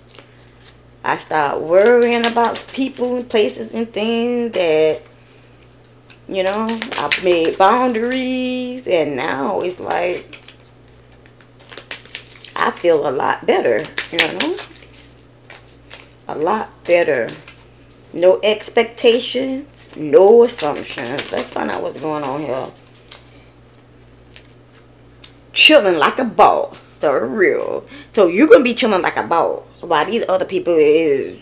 I 1.02 1.16
stopped 1.16 1.62
worrying 1.62 2.26
about 2.26 2.64
people 2.74 3.16
and 3.16 3.28
places 3.28 3.74
and 3.74 3.90
things 3.90 4.52
that, 4.52 5.00
you 6.30 6.42
know, 6.42 6.66
I 6.70 7.20
made 7.22 7.58
boundaries. 7.58 8.86
And 8.86 9.16
now 9.16 9.60
it's 9.60 9.80
like, 9.80 10.40
I 12.56 12.70
feel 12.70 13.08
a 13.08 13.10
lot 13.10 13.46
better, 13.46 13.82
you 14.10 14.18
know? 14.18 14.56
A 16.28 16.36
lot 16.36 16.84
better. 16.84 17.30
No 18.12 18.40
expectations, 18.42 19.66
no 19.96 20.44
assumptions. 20.44 21.32
Let's 21.32 21.50
find 21.50 21.70
out 21.70 21.82
what's 21.82 22.00
going 22.00 22.24
on 22.24 22.40
here 22.40 22.68
chilling 25.52 25.96
like 25.98 26.18
a 26.18 26.24
boss. 26.24 26.78
So 26.78 27.12
real. 27.12 27.86
So 28.12 28.26
you're 28.26 28.48
gonna 28.48 28.64
be 28.64 28.74
chilling 28.74 29.02
like 29.02 29.16
a 29.16 29.22
boss 29.22 29.62
while 29.80 30.06
these 30.06 30.24
other 30.28 30.44
people 30.44 30.74
is 30.76 31.38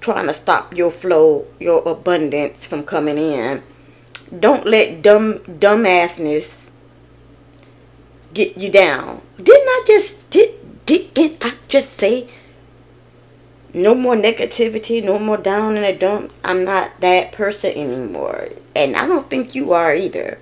trying 0.00 0.26
to 0.26 0.34
stop 0.34 0.74
your 0.76 0.90
flow, 0.90 1.46
your 1.60 1.86
abundance 1.88 2.66
from 2.66 2.82
coming 2.82 3.18
in. 3.18 3.62
Don't 4.38 4.66
let 4.66 5.02
dumb 5.02 5.38
dumbassness 5.40 6.70
get 8.32 8.56
you 8.56 8.70
down. 8.70 9.20
Didn't 9.36 9.68
I 9.68 9.84
just 9.86 10.30
did 10.30 10.84
didn't 10.86 11.44
I 11.44 11.54
just 11.68 11.98
say 11.98 12.28
no 13.74 13.94
more 13.94 14.14
negativity, 14.14 15.02
no 15.02 15.18
more 15.18 15.36
down 15.36 15.76
in 15.76 15.82
the 15.82 15.92
dumps. 15.92 16.34
I'm 16.44 16.64
not 16.64 17.00
that 17.00 17.32
person 17.32 17.72
anymore. 17.72 18.48
And 18.74 18.96
I 18.96 19.06
don't 19.06 19.30
think 19.30 19.54
you 19.54 19.72
are 19.72 19.94
either 19.94 20.38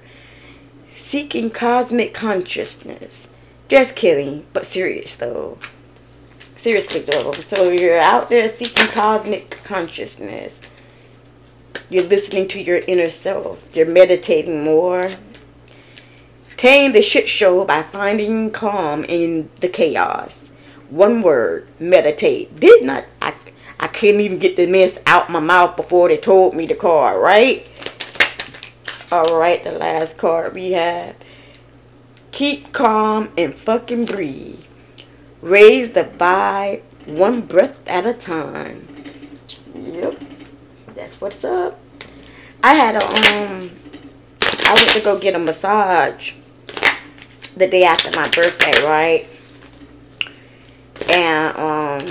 seeking 0.97 1.50
cosmic 1.50 2.14
consciousness. 2.14 3.28
Just 3.68 3.94
kidding, 3.94 4.47
but 4.52 4.66
serious 4.66 5.16
though. 5.16 5.59
Seriously 6.56 7.00
though. 7.00 7.32
So 7.32 7.70
you're 7.70 7.99
out 7.99 8.28
there 8.28 8.54
seeking 8.54 8.87
cosmic 8.88 9.50
consciousness. 9.64 10.61
You're 11.90 12.04
listening 12.04 12.47
to 12.49 12.62
your 12.62 12.78
inner 12.78 13.09
self. 13.09 13.75
You're 13.75 13.85
meditating 13.85 14.62
more. 14.62 15.11
Tame 16.56 16.92
the 16.92 17.02
shit 17.02 17.28
show 17.28 17.64
by 17.64 17.82
finding 17.82 18.52
calm 18.52 19.02
in 19.02 19.50
the 19.59 19.68
chaos. 19.68 20.52
One 20.88 21.20
word, 21.20 21.66
meditate. 21.80 22.61
Did 22.61 22.85
not 22.85 23.06
I 23.20 23.35
I 23.80 23.88
couldn't 23.88 24.20
even 24.20 24.38
get 24.38 24.54
the 24.54 24.66
mess 24.66 24.99
out 25.04 25.30
my 25.30 25.40
mouth 25.40 25.75
before 25.75 26.09
they 26.09 26.16
told 26.16 26.54
me 26.54 26.66
the 26.66 26.76
card, 26.76 27.20
right? 27.20 27.68
Alright, 29.11 29.64
the 29.64 29.73
last 29.73 30.16
card 30.16 30.54
we 30.54 30.70
have. 30.73 31.16
Keep 32.30 32.73
calm 32.73 33.32
and 33.37 33.52
fucking 33.59 34.04
breathe. 34.04 34.64
Raise 35.42 35.90
the 35.90 36.04
vibe 36.04 36.82
one 37.06 37.40
breath 37.40 37.82
at 37.88 38.06
a 38.06 38.12
time. 38.12 38.87
Yep. 39.75 40.14
That's 40.94 41.20
what's 41.20 41.42
up. 41.42 41.79
I 42.62 42.75
had 42.75 42.97
a 42.97 43.05
um 43.05 43.71
I 44.67 44.75
went 44.75 44.90
to 44.90 45.00
go 45.00 45.19
get 45.19 45.35
a 45.35 45.38
massage 45.38 46.35
the 47.57 47.67
day 47.67 47.85
after 47.85 48.11
my 48.11 48.29
birthday, 48.31 48.85
right? 48.85 49.26
And 51.09 51.57
um 51.57 52.09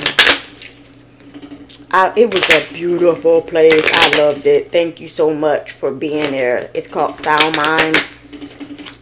I, 1.92 2.14
it 2.16 2.32
was 2.34 2.48
a 2.50 2.72
beautiful 2.74 3.42
place. 3.42 3.82
I 3.94 4.18
loved 4.18 4.46
it. 4.46 4.72
Thank 4.72 5.00
you 5.00 5.08
so 5.08 5.34
much 5.34 5.72
for 5.72 5.92
being 5.92 6.32
there. 6.32 6.70
It's 6.74 6.88
called 6.88 7.16
Sound 7.16 7.56
Mind 7.56 7.96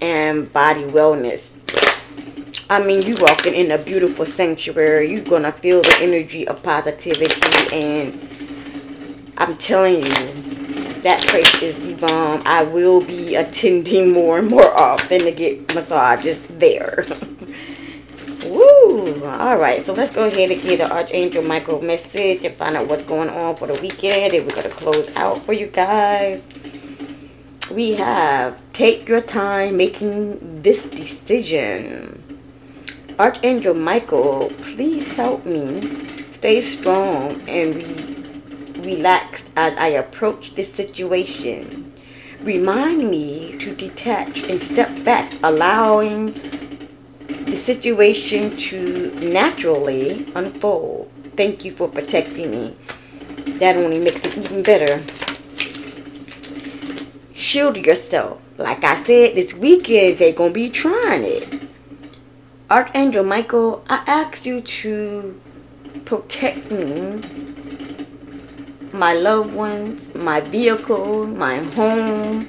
and 0.01 0.51
Body 0.53 0.83
Wellness. 0.83 1.57
I 2.69 2.85
mean, 2.85 3.01
you 3.03 3.15
walking 3.19 3.53
in 3.53 3.71
a 3.71 3.77
beautiful 3.77 4.25
sanctuary. 4.25 5.11
You're 5.11 5.23
to 5.23 5.51
feel 5.53 5.81
the 5.81 5.97
energy 6.01 6.47
of 6.47 6.61
positivity. 6.63 7.75
And 7.75 9.33
I'm 9.37 9.57
telling 9.57 10.05
you, 10.05 10.66
that 11.03 11.21
place 11.21 11.61
is 11.61 11.75
the 11.75 11.95
bomb. 11.95 12.41
I 12.45 12.63
will 12.63 13.01
be 13.01 13.35
attending 13.35 14.11
more 14.11 14.39
and 14.39 14.49
more 14.49 14.79
often 14.79 15.19
to 15.19 15.31
get 15.31 15.73
massages 15.73 16.39
there. 16.41 17.05
Woo! 18.45 19.23
Alright, 19.25 19.85
so 19.85 19.93
let's 19.93 20.11
go 20.11 20.27
ahead 20.27 20.51
and 20.51 20.61
get 20.61 20.79
an 20.79 20.91
Archangel 20.91 21.43
Michael 21.43 21.81
message 21.81 22.43
and 22.45 22.55
find 22.55 22.75
out 22.75 22.87
what's 22.87 23.03
going 23.03 23.29
on 23.29 23.55
for 23.55 23.67
the 23.67 23.79
weekend. 23.81 24.33
And 24.33 24.45
we're 24.45 24.55
going 24.55 24.69
to 24.69 24.75
close 24.75 25.15
out 25.15 25.41
for 25.41 25.53
you 25.53 25.67
guys. 25.67 26.47
We 27.73 27.93
have 27.93 28.61
take 28.71 29.09
your 29.09 29.21
time 29.21 29.75
making 29.75 30.61
this 30.61 30.83
decision. 30.83 32.23
Archangel 33.19 33.73
Michael, 33.73 34.51
please 34.61 35.07
help 35.13 35.45
me 35.45 36.23
stay 36.33 36.61
strong 36.61 37.41
and 37.49 37.75
re- 37.75 38.06
relaxed 38.87 39.51
as 39.55 39.77
I 39.77 39.89
approach 39.89 40.55
this 40.55 40.73
situation. 40.73 41.93
Remind 42.41 43.09
me 43.09 43.57
to 43.59 43.75
detach 43.75 44.43
and 44.49 44.61
step 44.63 44.89
back, 45.03 45.31
allowing 45.43 46.31
the 47.27 47.57
situation 47.57 48.55
to 48.57 49.11
naturally 49.19 50.25
unfold. 50.35 51.11
Thank 51.35 51.65
you 51.65 51.71
for 51.71 51.87
protecting 51.87 52.49
me. 52.49 52.75
That 53.59 53.75
only 53.75 53.99
makes 53.99 54.25
it 54.25 54.37
even 54.37 54.63
better. 54.63 55.03
Shield 57.33 57.77
yourself. 57.77 58.41
Like 58.57 58.83
I 58.83 59.03
said, 59.03 59.35
this 59.35 59.53
weekend 59.53 60.17
they're 60.17 60.33
to 60.33 60.49
be 60.51 60.69
trying 60.69 61.23
it. 61.23 61.61
Archangel 62.69 63.23
Michael, 63.23 63.83
I 63.89 64.03
ask 64.07 64.45
you 64.45 64.61
to 64.61 65.39
protect 66.05 66.71
me, 66.71 67.21
my 68.97 69.13
loved 69.13 69.53
ones, 69.53 70.13
my 70.15 70.41
vehicle, 70.41 71.27
my 71.27 71.57
home, 71.57 72.47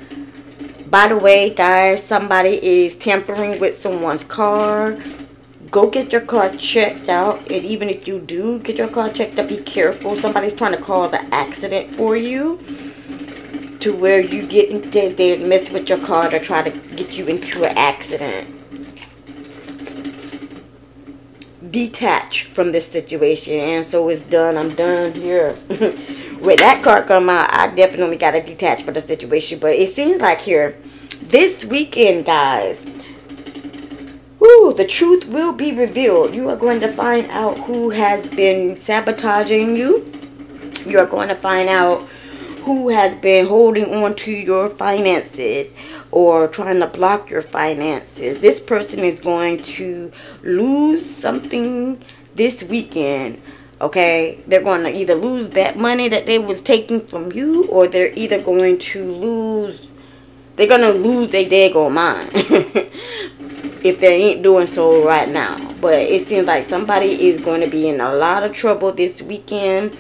by 0.90 1.08
the 1.08 1.18
way, 1.18 1.52
guys, 1.52 2.02
somebody 2.02 2.58
is 2.64 2.96
tampering 2.96 3.61
with 3.61 3.78
someone's 3.78 4.24
car. 4.24 4.96
Go 5.70 5.90
get 5.90 6.12
your 6.12 6.22
car 6.22 6.48
checked 6.56 7.11
out. 7.11 7.40
And 7.50 7.62
even 7.62 7.90
if 7.90 8.08
you 8.08 8.20
do 8.20 8.58
get 8.61 8.76
your 8.76 8.88
car 8.88 9.11
checked 9.11 9.38
out, 9.38 9.50
be 9.50 9.58
careful. 9.58 10.16
Somebody's 10.16 10.54
trying 10.54 10.72
to 10.72 10.82
cause 10.82 11.12
an 11.12 11.30
accident 11.30 11.94
for 11.94 12.16
you. 12.16 12.58
To 13.80 13.94
where 13.94 14.22
you 14.22 14.46
get 14.46 14.70
into, 14.70 15.14
they 15.14 15.37
mess 15.37 15.70
with 15.70 15.90
your 15.90 15.98
car 15.98 16.30
to 16.30 16.40
try 16.40 16.62
to 16.62 16.70
get 16.96 17.18
you 17.18 17.26
into 17.26 17.64
an 17.64 17.76
accident. 17.76 18.48
Detach 21.70 22.44
from 22.44 22.72
this 22.72 22.90
situation. 22.90 23.54
And 23.61 23.90
so 23.90 24.08
it's 24.08 24.22
done. 24.22 24.56
I'm 24.56 24.74
done 24.74 25.12
here. 25.12 25.54
when 26.40 26.57
that 26.59 26.83
card 26.83 27.07
come 27.07 27.29
out, 27.29 27.53
I 27.53 27.74
definitely 27.74 28.16
got 28.16 28.33
to 28.33 28.42
detach 28.42 28.83
for 28.83 28.92
the 28.92 29.01
situation. 29.01 29.59
But 29.59 29.74
it 29.74 29.94
seems 29.94 30.20
like 30.20 30.40
here, 30.40 30.77
this 31.22 31.64
weekend, 31.64 32.27
guys, 32.27 32.85
whoo, 34.38 34.72
the 34.72 34.87
truth 34.87 35.27
will 35.27 35.53
be 35.53 35.74
revealed. 35.74 36.35
You 36.35 36.48
are 36.48 36.57
going 36.57 36.81
to 36.81 36.92
find 36.92 37.31
out 37.31 37.59
who 37.59 37.90
has 37.90 38.27
been 38.29 38.81
sabotaging 38.81 39.77
you. 39.77 40.05
You 40.87 40.98
are 41.01 41.07
going 41.07 41.29
to 41.29 41.35
find 41.35 41.68
out 41.68 42.03
who 42.64 42.88
has 42.88 43.16
been 43.16 43.46
holding 43.46 43.94
on 43.94 44.14
to 44.14 44.31
your 44.31 44.68
finances 44.68 45.72
or 46.11 46.48
trying 46.48 46.81
to 46.81 46.87
block 46.87 47.31
your 47.31 47.42
finances. 47.42 48.40
This 48.40 48.61
person 48.61 49.01
is 49.01 49.18
going 49.20 49.62
to 49.62 50.12
lose 50.42 51.05
something 51.05 52.03
this 52.35 52.62
weekend 52.62 53.42
okay 53.81 54.43
they're 54.47 54.62
going 54.62 54.83
to 54.83 54.95
either 54.95 55.14
lose 55.14 55.51
that 55.51 55.77
money 55.77 56.09
that 56.09 56.27
they 56.27 56.38
was 56.38 56.61
taking 56.62 57.01
from 57.01 57.31
you 57.33 57.67
or 57.69 57.87
they're 57.87 58.12
either 58.14 58.43
going 58.43 58.79
to 58.79 59.12
lose 59.12 59.88
they're 60.59 60.67
going 60.67 60.81
to 60.81 60.93
lose 60.93 61.31
their 61.31 61.45
daggone 61.45 61.93
mind 61.93 62.31
if 63.85 64.01
they 64.01 64.14
ain't 64.14 64.43
doing 64.43 64.67
so 64.67 65.05
right 65.07 65.29
now. 65.29 65.57
But 65.81 65.95
it 65.95 66.27
seems 66.27 66.47
like 66.47 66.69
somebody 66.69 67.29
is 67.29 67.41
going 67.41 67.61
to 67.61 67.69
be 67.69 67.88
in 67.88 68.01
a 68.01 68.12
lot 68.12 68.43
of 68.43 68.53
trouble 68.53 68.93
this 68.93 69.23
weekend. 69.23 69.97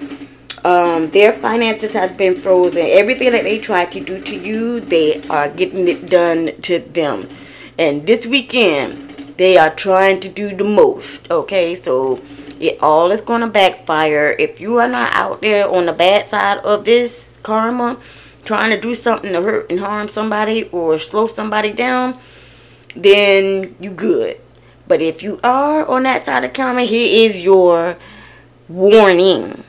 Um, 0.64 1.10
their 1.10 1.32
finances 1.32 1.92
have 1.92 2.16
been 2.16 2.34
frozen. 2.34 2.82
Everything 2.82 3.30
that 3.32 3.44
they 3.44 3.60
tried 3.60 3.92
to 3.92 4.00
do 4.00 4.20
to 4.20 4.36
you 4.36 4.80
they 4.80 5.22
are 5.28 5.48
getting 5.48 5.86
it 5.86 6.06
done 6.06 6.50
to 6.62 6.80
them. 6.80 7.28
And 7.78 8.04
this 8.06 8.26
weekend 8.26 9.36
they 9.36 9.56
are 9.56 9.72
trying 9.72 10.18
to 10.20 10.28
do 10.28 10.54
the 10.56 10.64
most 10.64 11.30
okay? 11.30 11.76
So 11.76 12.20
it 12.60 12.82
all 12.82 13.10
is 13.10 13.20
going 13.20 13.40
to 13.42 13.48
backfire. 13.48 14.34
If 14.38 14.60
you 14.60 14.78
are 14.78 14.88
not 14.88 15.12
out 15.14 15.40
there 15.40 15.68
on 15.68 15.86
the 15.86 15.92
bad 15.92 16.28
side 16.28 16.58
of 16.58 16.84
this 16.84 17.38
karma, 17.42 17.98
trying 18.44 18.70
to 18.70 18.80
do 18.80 18.94
something 18.94 19.32
to 19.32 19.42
hurt 19.42 19.70
and 19.70 19.80
harm 19.80 20.08
somebody 20.08 20.68
or 20.70 20.98
slow 20.98 21.26
somebody 21.26 21.72
down, 21.72 22.14
then 22.96 23.76
you 23.80 23.90
good. 23.90 24.40
But 24.86 25.02
if 25.02 25.22
you 25.22 25.38
are 25.44 25.86
on 25.86 26.04
that 26.04 26.24
side 26.24 26.44
of 26.44 26.52
karma, 26.52 26.82
here 26.82 27.26
is 27.28 27.44
your 27.44 27.96
warning. 28.68 29.64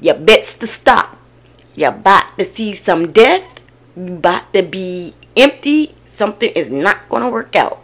You 0.00 0.14
bets 0.14 0.54
to 0.54 0.66
stop. 0.66 1.16
You're 1.76 1.90
about 1.90 2.36
to 2.38 2.44
see 2.44 2.74
some 2.74 3.12
death. 3.12 3.60
You 3.96 4.14
about 4.14 4.52
to 4.52 4.62
be 4.62 5.14
empty. 5.36 5.94
Something 6.06 6.50
is 6.52 6.68
not 6.68 7.08
going 7.08 7.22
to 7.22 7.30
work 7.30 7.54
out. 7.56 7.81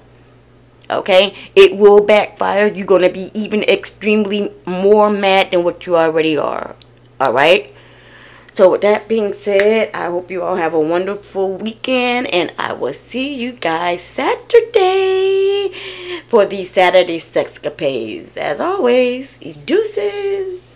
Okay? 0.90 1.34
It 1.54 1.76
will 1.76 2.00
backfire. 2.00 2.66
You're 2.66 2.86
going 2.86 3.02
to 3.02 3.10
be 3.10 3.30
even 3.34 3.62
extremely 3.64 4.52
more 4.66 5.10
mad 5.10 5.50
than 5.50 5.64
what 5.64 5.86
you 5.86 5.96
already 5.96 6.36
are. 6.36 6.74
All 7.20 7.32
right? 7.32 7.74
So, 8.52 8.72
with 8.72 8.80
that 8.80 9.08
being 9.08 9.34
said, 9.34 9.90
I 9.94 10.06
hope 10.06 10.32
you 10.32 10.42
all 10.42 10.56
have 10.56 10.74
a 10.74 10.80
wonderful 10.80 11.54
weekend, 11.54 12.26
and 12.34 12.52
I 12.58 12.72
will 12.72 12.92
see 12.92 13.32
you 13.34 13.52
guys 13.52 14.02
Saturday 14.02 15.70
for 16.26 16.44
the 16.44 16.64
Saturday 16.64 17.20
Sexcapades. 17.20 18.36
As 18.36 18.58
always, 18.58 19.38
deuces. 19.64 20.67